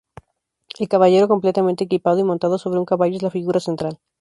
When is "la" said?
3.21-3.29